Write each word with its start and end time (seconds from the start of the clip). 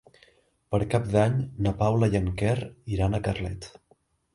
Per 0.75 0.79
Cap 0.93 1.05
d'Any 1.11 1.37
na 1.67 1.75
Paula 1.85 2.13
i 2.15 2.21
en 2.23 2.35
Quer 2.43 2.59
iran 2.99 3.17
a 3.17 3.25
Carlet. 3.31 3.75